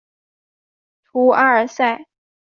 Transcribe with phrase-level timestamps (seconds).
[1.03, 2.07] 图阿尔塞。